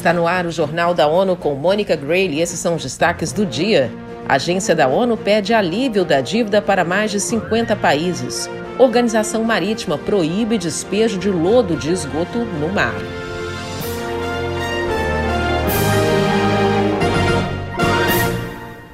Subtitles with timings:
[0.00, 3.32] Está no ar o Jornal da ONU com Mônica Grayle e esses são os destaques
[3.32, 3.92] do dia.
[4.26, 8.48] A agência da ONU pede alívio da dívida para mais de 50 países.
[8.78, 12.94] Organização Marítima proíbe despejo de lodo de esgoto no mar.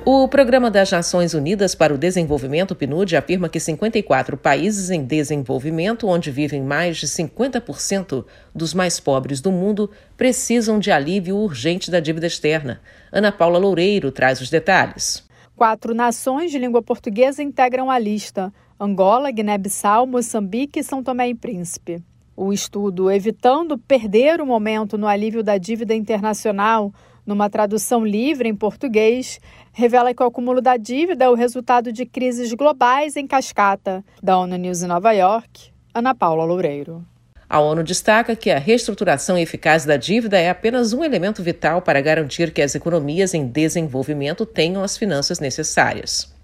[0.09, 6.07] O Programa das Nações Unidas para o Desenvolvimento, PNUD, afirma que 54 países em desenvolvimento,
[6.07, 8.25] onde vivem mais de 50%
[8.55, 12.81] dos mais pobres do mundo, precisam de alívio urgente da dívida externa.
[13.11, 15.29] Ana Paula Loureiro traz os detalhes.
[15.57, 21.35] Quatro nações de língua portuguesa integram a lista: Angola, Guiné-Bissau, Moçambique e São Tomé e
[21.35, 22.01] Príncipe.
[22.37, 26.93] O estudo Evitando Perder o Momento no Alívio da Dívida Internacional
[27.27, 29.41] numa tradução livre em português,
[29.73, 34.05] revela que o acúmulo da dívida é o resultado de crises globais em cascata.
[34.23, 37.05] Da ONU News em Nova York, Ana Paula Loureiro.
[37.49, 42.01] A ONU destaca que a reestruturação eficaz da dívida é apenas um elemento vital para
[42.01, 46.36] garantir que as economias em desenvolvimento tenham as finanças necessárias.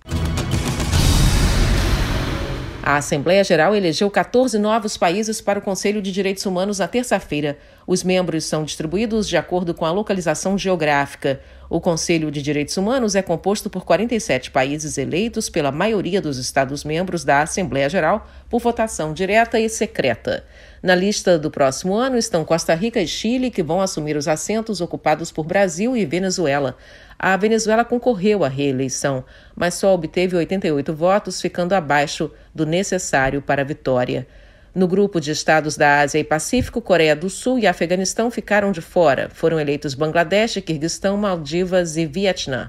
[2.85, 7.57] A Assembleia Geral elegeu 14 novos países para o Conselho de Direitos Humanos na terça-feira.
[7.87, 11.41] Os membros são distribuídos de acordo com a localização geográfica.
[11.71, 17.23] O Conselho de Direitos Humanos é composto por 47 países eleitos pela maioria dos Estados-membros
[17.23, 20.45] da Assembleia Geral por votação direta e secreta.
[20.83, 24.81] Na lista do próximo ano estão Costa Rica e Chile, que vão assumir os assentos
[24.81, 26.77] ocupados por Brasil e Venezuela.
[27.25, 33.63] A Venezuela concorreu à reeleição, mas só obteve 88 votos, ficando abaixo do necessário para
[33.63, 34.27] a vitória.
[34.75, 38.81] No grupo de estados da Ásia e Pacífico, Coreia do Sul e Afeganistão ficaram de
[38.81, 39.31] fora.
[39.33, 42.69] Foram eleitos Bangladesh, Quirguistão, Maldivas e Vietnã.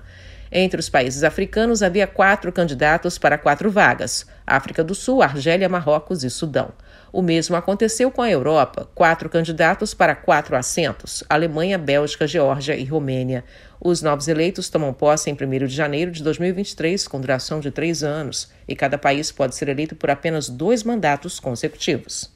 [0.55, 6.23] Entre os países africanos havia quatro candidatos para quatro vagas: África do Sul, Argélia, Marrocos
[6.23, 6.71] e Sudão.
[7.11, 12.85] O mesmo aconteceu com a Europa: quatro candidatos para quatro assentos: Alemanha, Bélgica, Geórgia e
[12.85, 13.43] Romênia.
[13.81, 18.03] Os novos eleitos tomam posse em 1 de janeiro de 2023, com duração de três
[18.03, 22.32] anos, e cada país pode ser eleito por apenas dois mandatos consecutivos.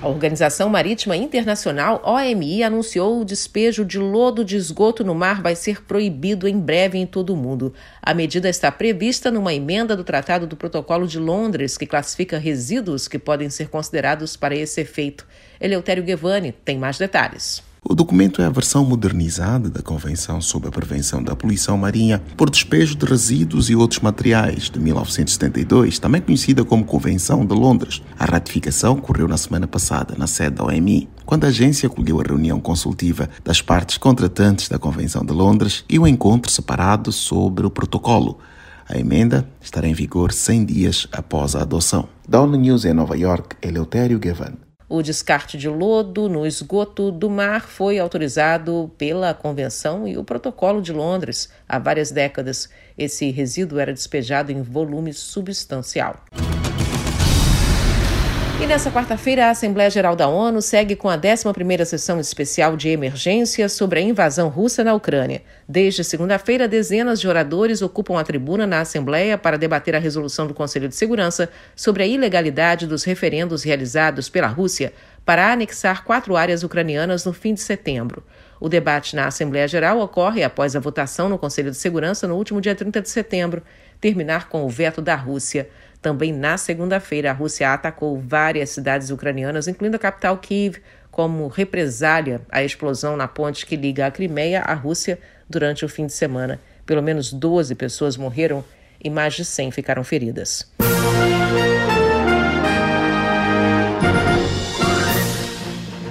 [0.00, 5.56] A Organização Marítima Internacional, OMI, anunciou o despejo de lodo de esgoto no mar vai
[5.56, 7.74] ser proibido em breve em todo o mundo.
[8.00, 13.08] A medida está prevista numa emenda do Tratado do Protocolo de Londres, que classifica resíduos
[13.08, 15.26] que podem ser considerados para esse efeito.
[15.60, 17.67] Eleutério Guevani tem mais detalhes.
[17.90, 22.50] O documento é a versão modernizada da Convenção sobre a Prevenção da Poluição Marinha por
[22.50, 28.02] Despejo de Resíduos e Outros Materiais, de 1972, também conhecida como Convenção de Londres.
[28.18, 32.24] A ratificação ocorreu na semana passada, na sede da OMI, quando a agência acolheu a
[32.24, 37.70] reunião consultiva das partes contratantes da Convenção de Londres e o encontro separado sobre o
[37.70, 38.38] protocolo.
[38.86, 42.06] A emenda estará em vigor 100 dias após a adoção.
[42.28, 44.67] Da ONU News em Nova York, Eleutério Gavan.
[44.90, 50.80] O descarte de lodo no esgoto do mar foi autorizado pela Convenção e o Protocolo
[50.80, 52.70] de Londres há várias décadas.
[52.96, 56.24] Esse resíduo era despejado em volume substancial.
[58.60, 62.88] E nessa quarta-feira, a Assembleia Geral da ONU segue com a 11ª sessão especial de
[62.88, 65.42] emergência sobre a invasão russa na Ucrânia.
[65.68, 70.54] Desde segunda-feira, dezenas de oradores ocupam a tribuna na Assembleia para debater a resolução do
[70.54, 74.92] Conselho de Segurança sobre a ilegalidade dos referendos realizados pela Rússia
[75.24, 78.24] para anexar quatro áreas ucranianas no fim de setembro.
[78.58, 82.60] O debate na Assembleia Geral ocorre após a votação no Conselho de Segurança no último
[82.60, 83.62] dia 30 de setembro,
[84.00, 85.68] terminar com o veto da Rússia.
[86.00, 90.76] Também na segunda-feira, a Rússia atacou várias cidades ucranianas, incluindo a capital Kiev,
[91.10, 95.18] como represália à explosão na ponte que liga a Crimeia à Rússia
[95.50, 96.60] durante o fim de semana.
[96.86, 98.64] Pelo menos 12 pessoas morreram
[99.02, 100.70] e mais de 100 ficaram feridas.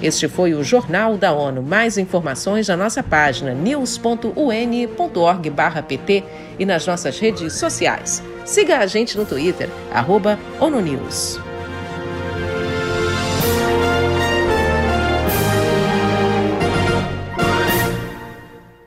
[0.02, 1.64] Este foi o Jornal da ONU.
[1.64, 6.24] Mais informações na nossa página news.un.org/pt
[6.60, 8.22] e nas nossas redes sociais.
[8.48, 11.47] Siga a gente no Twitter, arroba ONUNews.